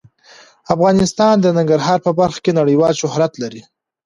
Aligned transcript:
افغانستان 0.75 1.35
د 1.41 1.47
ننګرهار 1.57 1.99
په 2.05 2.11
برخه 2.19 2.39
کې 2.45 2.51
نړیوال 2.59 2.93
شهرت 3.01 3.33
لري. 3.43 3.61